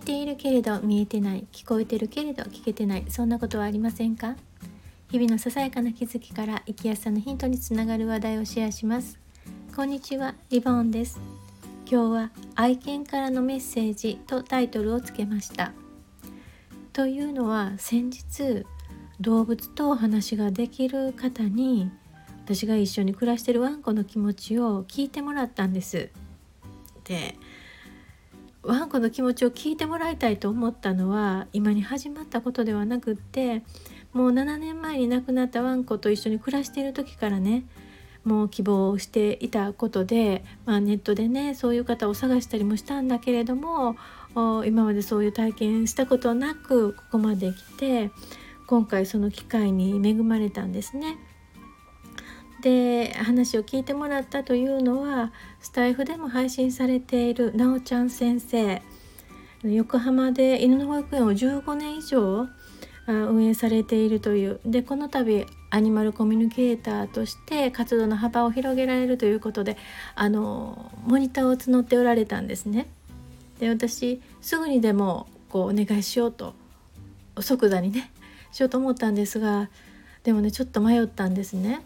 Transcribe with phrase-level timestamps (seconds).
[0.00, 4.36] ているけれど見えてない聞こえてるけれど聞けてないそんなことはありませんか？
[5.10, 9.18] 日々のささやかな気づきから生きやすさのヒントにつながる話題をシェアします。
[9.74, 11.20] こんにちはリボンです。
[11.90, 15.72] 今日は愛犬からのメッセージとタイトルをつけました。
[16.92, 18.64] というのは先日
[19.20, 21.90] 動物とお話ができる方に
[22.44, 26.10] 私が一緒に暮らしてるワンコの気持ちを聞いてもらったんです。
[27.04, 27.36] で
[28.62, 33.62] ワンコの気持ちを聞いてもらいたいと思ったのは今に始まったことではなくって
[34.12, 37.64] もう7年前に亡くなったワンコと一緒に暮らしている時からね
[38.24, 43.96] もう希望をしていたことで、まあ、ネットでねそういう方を探したりもしたんだけれども
[44.34, 48.10] 今までそういう体験したことなくここまで来て
[48.66, 51.16] 今回その機会に恵まれたんですね。
[52.60, 58.82] で話を聞いてもらったというのはスタイフでも配信されているなおちゃん先生
[59.62, 62.48] 横浜で犬の保育園を15年以上
[63.06, 69.76] 運営されているというでこの度アニマルコミュニケーターとして活動の幅を広げられるということで
[70.14, 72.88] あのモニターを募っておられたんですね。
[73.58, 76.54] で私すぐにでもこうお願いしようと
[77.40, 78.10] 即座にね
[78.52, 79.68] しようと思ったんですが
[80.24, 81.80] でもねちょっと迷ったんですね。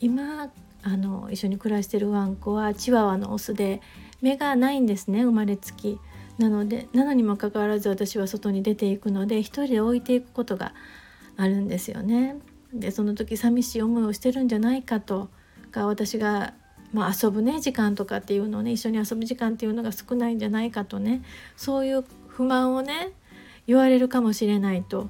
[0.00, 0.50] 今
[0.82, 3.80] あの一緒に暮らしてるワンコはチワワのオスで
[4.20, 5.98] 目がないんですね生まれつき。
[6.38, 10.74] なのでなのにもかかわらず私は外に出ていくので一人で置いていくことが
[11.36, 12.36] あるんですよね。
[12.74, 15.30] でその時寂しい思いをしてるんじゃないかと
[15.70, 16.52] か私が、
[16.92, 21.22] まあ、遊ぶね時間とかっていうのをね一緒に遊ぶ時間っていうのが少ないんじゃないかとね
[21.56, 23.12] そういう不満をね
[23.66, 25.08] 言われるかもしれないと。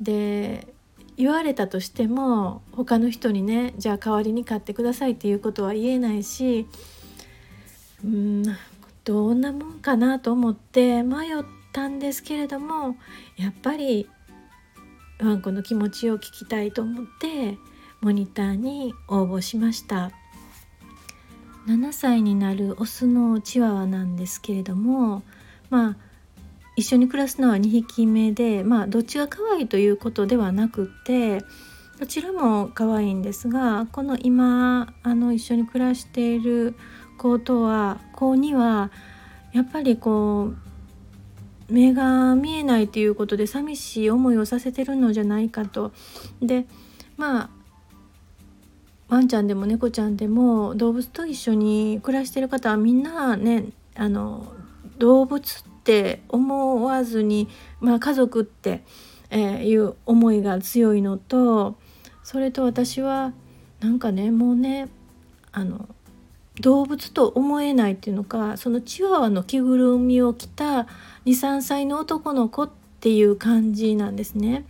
[0.00, 0.73] で
[1.16, 6.66] 言われたとしても他の人にねじゃあ代わりに買ってくださいっていうことは言えないし
[8.04, 8.42] うん
[9.04, 12.96] どんなもんかなと思って迷ったんですけれども
[13.36, 14.08] やっぱり
[15.20, 17.58] ワンコの気持ちを聞きたいと思って
[18.00, 20.10] モニターに応募しました。
[21.66, 25.22] 7歳になるオスのチワワなんですけれども
[25.70, 25.96] まあ
[26.76, 31.42] 一緒に暮らすのは2匹目でまあどっちが可愛いということではなくて
[32.00, 36.74] どちらも可愛いんですがこの今あの一緒に暮らしている
[37.16, 38.90] 子とは子には
[39.52, 40.52] やっぱりこ
[41.68, 45.92] う目が見えないということで寂しい思いをさせてるのじゃないかと。
[46.42, 46.66] で
[47.16, 47.50] まあ
[49.08, 54.52] ワンちゃんでも猫ちゃんでも動物と一緒に暮らしてる方はみんなねあの
[54.98, 57.46] 動物ってって思わずに、
[57.80, 58.82] まあ、家族って、
[59.28, 61.76] えー、いう思いが強いのと
[62.22, 63.34] それと私は
[63.80, 64.88] なんかねもうね
[65.52, 65.86] あの
[66.58, 70.86] 動物と思えないっていうのかそのチワワの着ぐるみを着た
[71.26, 72.70] 23歳の男の子っ
[73.00, 74.64] ていう感じなんですね。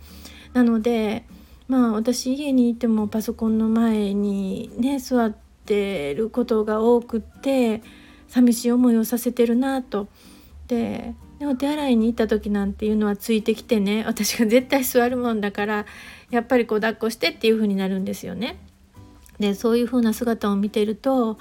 [0.51, 1.23] なので
[1.69, 5.33] まあ私家にいてもパソコンの前にね座っ
[5.65, 7.81] てることが多くって
[8.27, 10.09] 寂しい思いをさせてるなと
[10.67, 15.85] ででお手洗いに行った時なんていうのはついてきてね 私が絶対座るもんだから
[16.31, 18.57] やっぱりこう抱っこしてっていう風になるんですよね。
[19.39, 21.37] でそういう風な姿を見てると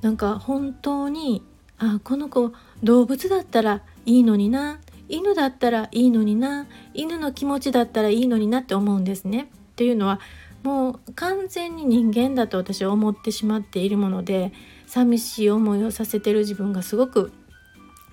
[0.00, 1.42] なんか本当に
[1.78, 2.52] あこの子
[2.84, 4.78] 動物だったらいいのにな
[5.08, 9.50] 犬だったらいいのにな犬の気持ちだったらいいのになって思うんですね。
[9.72, 10.20] っていうのは
[10.62, 14.52] もう完全に人間だと私は思ってしまっているもので
[14.86, 17.32] 寂しい思いをさせてる自分がすごく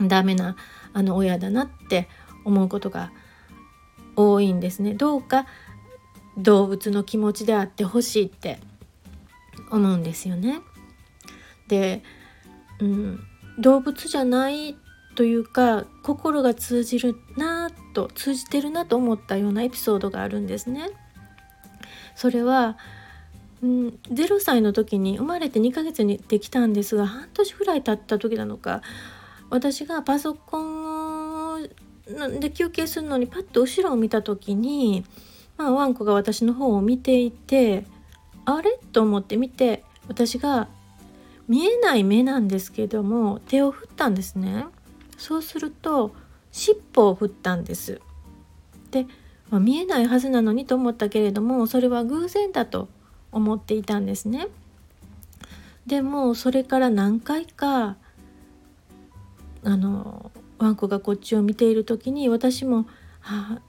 [0.02, 0.56] ダメな
[0.94, 2.08] あの親だなって
[2.46, 3.12] 思うことが
[4.16, 4.94] 多いんですね。
[4.94, 5.46] どうか
[6.38, 8.59] 動物の気持ちであってほしいって
[9.72, 10.62] 思うんですよね。
[11.68, 12.03] で、
[12.80, 13.19] うん、
[13.59, 14.78] 動物じゃない
[15.16, 20.90] というか心が通じるなと通じてるなと思ったようなエピソードがあるんですね。
[22.16, 22.78] それは
[23.64, 28.82] うん、0歳の時に生まれて2ヶ月にできたんですが半年ぐらい経った時なのか
[29.49, 31.67] 私がパソコン
[32.40, 35.05] で休憩するのにパッと後ろを見た時に、
[35.58, 37.85] まあ、ワンコが私の方を見ていて
[38.46, 38.79] あれ？
[38.94, 40.67] と思って見て私が
[41.47, 44.66] 見えない目なんですけども手を振ったんですね。
[45.17, 46.14] そうすると
[46.52, 48.02] 尻尾を振ったんです。
[48.91, 49.05] で、
[49.49, 52.88] まあ、見えないはずなのにと思ったけれどもそれは偶然だと
[53.32, 54.47] 思っていたんですね。
[55.85, 57.97] でもそれから何回か
[59.67, 62.87] あのワンコがこっちを見ている時に私も、
[63.19, 63.61] はあ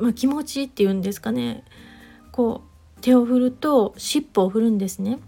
[0.00, 1.62] まあ、気持ちいいっていうんですかね
[2.32, 2.62] こ
[2.96, 5.18] う手を振ると尻尾を振るんですね。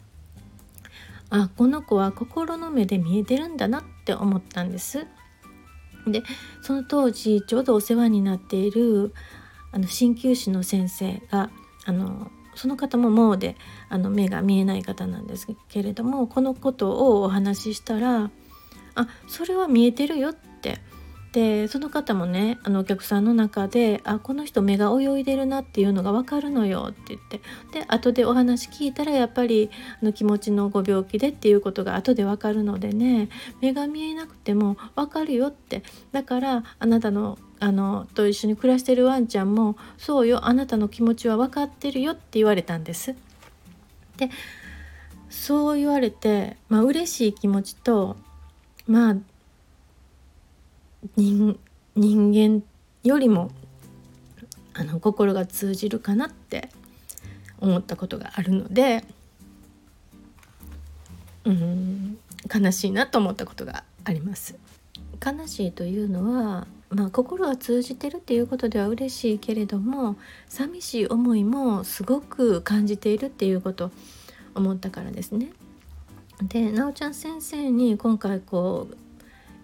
[1.29, 5.06] あこの子は心の目で見えてるんだなって思ったんです。
[6.06, 6.23] で
[6.62, 9.12] その当時ちょうどお世話になっている
[9.73, 11.50] あの鍼灸師の先生が
[11.85, 13.56] あのその方ももうで
[13.88, 18.31] あの目が見えない方なんですけれどもこのことをお話ししたら
[18.94, 20.79] 「あそれは見えてるよ」って。
[21.35, 27.41] でその方もねあのお客さんの中で「あこの人目が泳いでるな」っていうのが分かるのよって言って。
[27.73, 29.69] で後でお話聞いたらやっぱり
[30.00, 33.31] あの気持ちのご病気でっていうことが後で分かるのでね
[33.61, 35.82] 目が見えなくても分かるよって。
[36.12, 43.17] だからあなたのあのと一緒に暮らしてるワンちゃんも「そうよあなたの気持ちは分かってるよ」って言われたんです。
[44.19, 44.31] で
[45.31, 48.17] そう言われてまあ嬉しい気持ちと
[48.87, 49.17] まあ
[51.17, 51.59] 人
[51.97, 52.65] 人間
[53.03, 53.51] よりも
[54.75, 56.69] あの心が通じるかなって
[57.61, 59.05] 思ったことがあるので
[61.45, 62.19] うん
[62.53, 64.57] 悲しいなと思ったことがあります。
[65.25, 70.17] 悲しいというのは、まあ、心が通じてるっていうことでは嬉しいけれども
[70.49, 73.91] 寂しい思いもすごく感じているっていうこと
[74.55, 75.53] 思ったからですね。
[76.43, 78.97] でなおちゃん先生に今回こう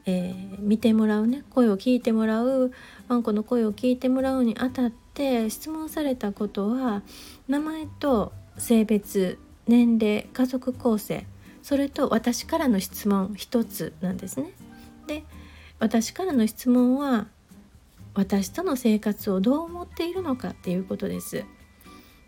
[0.06, 2.72] えー、見てもらうね声を聞いてもらう
[3.08, 7.02] ワンコの声を聞いてもらうにあたって質問されたことは
[7.48, 11.26] 名前と性別年齢家族構成
[11.62, 14.50] それと私からの質問一つなんですね。
[15.06, 15.24] で
[15.78, 17.26] 私からの質問は
[18.14, 21.44] 私との生活をどう思っているのかっていうことです。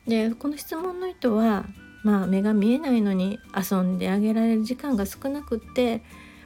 [0.07, 1.65] でこの質問の意図は
[2.03, 6.03] まあ目が見えないのに遊んであげられる時間が少なくって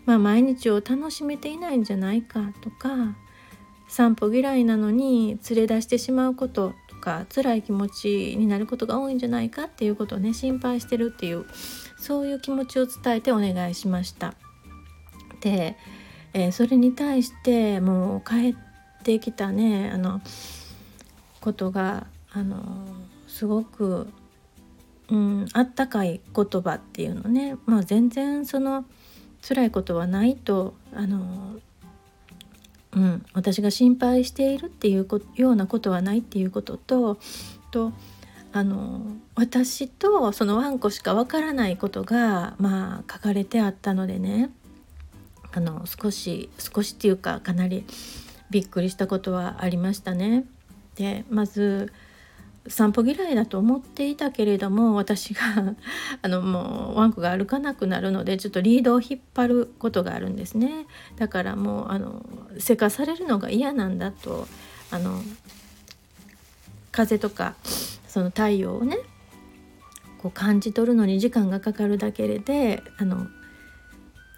[0.06, 3.16] まあ、毎日を楽しめていないんじゃないかとか
[3.88, 11.44] 散歩嫌いなのに連れ出してしまうこととか辛い気持ちになることが多いんじゃないかっていうことをね心配してるっていう
[11.98, 14.34] そういう気持ちを伝えてお願いしました。
[15.40, 15.76] で、
[16.32, 18.54] えー、それに対してもう帰っ
[19.04, 20.20] てきたねあの
[21.40, 22.86] ことがあの
[23.28, 24.08] すごく、
[25.10, 28.84] うん、あったかい言葉っていうのね、まあ、全然その
[29.46, 31.56] 辛いことはないとあの、
[32.92, 35.06] うん、私が心配しているっていう
[35.36, 37.18] ようなことはないっていうことと
[37.70, 37.92] と
[38.52, 39.02] あの
[39.34, 44.50] 私とそのワンコしかわからないことがまあ書かれてあったのでね
[45.52, 47.84] あの少し少しっていうかかなり
[48.50, 50.44] びっくりしたことはありましたね。
[50.94, 51.92] でまず
[52.68, 55.42] 散歩嫌いだと思っていたけれども私が
[56.22, 60.86] あのもうワンコが歩かなくなるのでちょっとリードを引っ張ることがあるんですね
[61.16, 62.24] だからもうあの
[62.58, 64.48] せかされるのが嫌なんだと
[64.90, 65.22] あの
[66.92, 67.54] 風とか
[68.08, 68.98] その太陽をね
[70.18, 73.26] こう感じ取るのに時間がかかるだけであの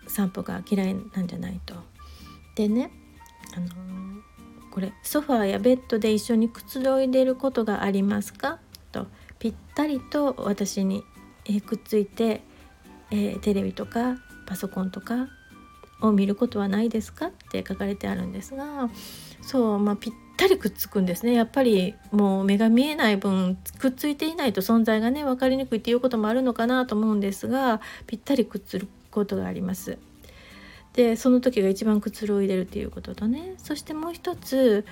[0.06, 1.74] 散歩が嫌いなんじゃないと。
[2.56, 2.90] でね
[3.56, 3.68] あの
[4.70, 8.58] これソファーやベッドで一緒にくつろいでることがありますか？
[8.92, 9.06] と
[9.38, 11.04] ぴったりと私に、
[11.46, 12.42] えくっついて、
[13.10, 14.16] えー、テレビとか
[14.46, 15.28] パソコンとか
[16.00, 17.26] を見ることはないですか？
[17.26, 18.88] って書かれてあるんですが
[19.42, 21.32] そうまあぴったりくっつくんですね。
[21.32, 29.98] やっぱりもう目が見えない分くっついていないと存在がね分かりにくいっていうこともあるのかなと思うんですがぴったりくっつくことがあります。
[30.92, 33.54] でその時が一番くつろいでるっていうこととね。
[33.58, 34.84] そしてもう一つ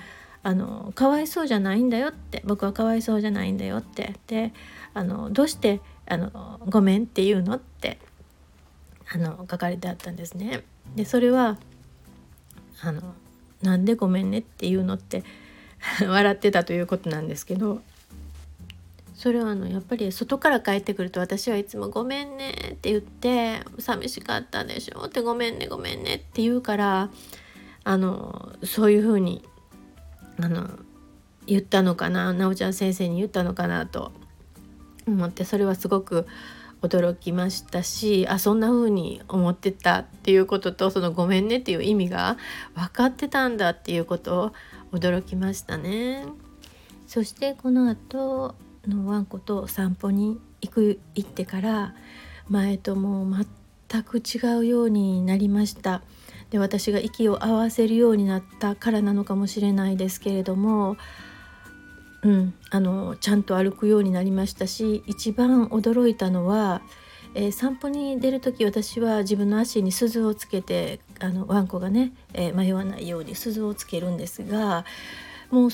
[0.43, 2.41] あのかわいそうじゃないんだよって。
[2.45, 4.15] 僕はかわいそうじゃないんだよって。
[4.27, 4.53] で
[4.93, 7.99] あのどうしてあのごめんっていうのって
[9.11, 10.63] あの書かれてあったんですね。
[10.95, 11.57] でそれは
[12.81, 13.13] あの
[13.61, 15.23] なんでごめんねっていうのって
[15.99, 17.81] 笑ってたということなんですけど。
[19.17, 27.09] それはあのやっぱり外から帰ってくると私はいつも「ごめんね」って言って「寂しかったでしょ」って「ごめんねごめんね」って言うから
[27.83, 29.43] あのそういうふうに
[30.39, 30.69] あの
[31.47, 34.11] 言ったのかななおちゃん先生に言ったのかなと
[35.07, 36.27] 思ってそれはすごく
[36.83, 42.37] 驚きましたしあそんな風に思ってたっていうこととその「ごめんね」っていう意味が
[42.75, 44.53] 分かってたんだっていうことを
[44.91, 46.23] 驚きましたね。
[47.07, 48.53] そしてこの後
[48.87, 51.95] のワンコと散歩に行く行ってから
[52.49, 53.45] 前ともう
[53.89, 56.01] 全く違うようになりました。
[56.49, 60.95] で私が息を合わせるようになったからなのかもしれないですけれども
[62.23, 66.81] うん、あのちゃんと歩くようになりましたし一番驚いたのは、
[67.35, 74.83] えー、散歩に出る時私は自分の足に鈴をつけてあのワンコがね、えー、迷わないように鈴をつけるんですが
[75.51, 75.69] もう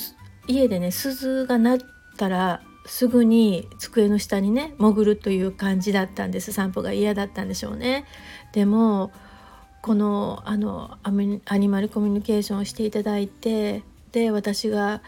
[0.47, 1.79] 家でね鈴が鳴っ
[2.17, 6.51] たらすぐに机の下にね潜るという感じだったんです。
[6.51, 8.05] 散歩が嫌だったんでしょうね。
[8.51, 9.11] でも
[9.81, 15.01] このあのアニマルコミュニケーションをしていただいてで私が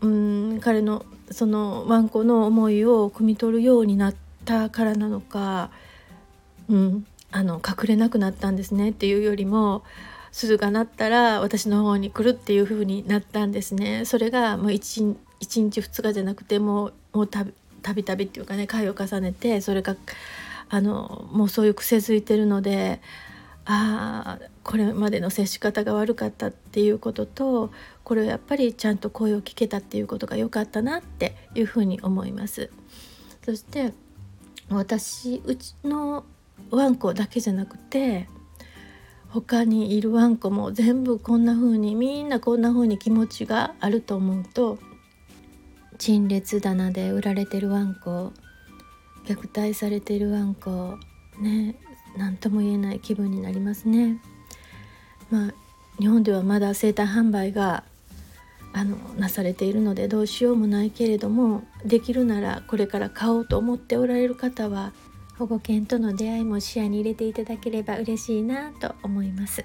[0.00, 5.70] うん彼のそのワンコの思いを汲み取るようになったからなのか、
[6.68, 8.90] うん、あの隠れなくなったんですね。
[8.90, 9.82] っていうよりも
[10.32, 14.04] 鈴が鳴ったら私の方に来るっていう風になったんですね。
[14.04, 17.44] それがもう 1, 1日2日じゃなくてももうた
[17.94, 19.96] びたびっていうかね回を重ねてそれが
[20.68, 23.00] あのもうそういう癖づいてるので
[23.64, 27.72] ああこれまでの接し方が悪かったっていうことと
[28.04, 32.70] これをやっぱりちゃんと声を聞けたっていうことが良かったなっていうふうに思います。
[33.44, 33.92] そして
[34.68, 36.24] 私うちの
[36.70, 38.28] ワンコだけじゃなくて
[39.28, 44.78] 他にいるワンコも全部こんな風にみんなこんな風に気持ちがあると思うと
[45.98, 48.32] 陳列棚で売られてるワンコ
[49.24, 50.98] 虐待されてるワンコ
[51.40, 51.76] ね
[52.16, 54.20] 何とも言えない気分になりますね。
[55.30, 55.54] まあ
[55.98, 57.84] 日本ではまだ生誕販売が
[58.72, 64.92] あのなされているのでどうしようもないけれどもできるならこれから買おうと思っておられる方は
[65.38, 69.64] 保護犬との出会いも視野に入れていただければ嬉しいなと思います。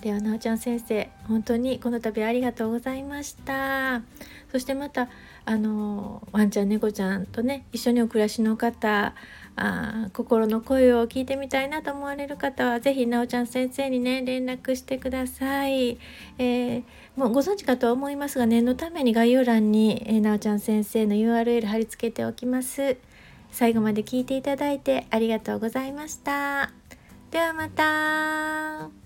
[0.00, 4.02] ではなおちゃん先生本当にこの度ありがとうございました。
[4.50, 5.08] そしてまた
[5.44, 9.14] あのワンちゃん猫ちゃんとね一緒にお暮らしの方
[9.56, 15.98] あ心の声を聞いてみたいなと思われる方は是非なおちゃん先生にね連絡してください、
[16.38, 16.82] えー、
[17.16, 22.96] もうご存知かと思いますが念のために概要欄に、えー、なおちゃん先生の URL 貼り付けておきます。
[23.50, 26.72] 最後まで聞いていただいてありがとうございました。
[27.30, 29.05] ではまた。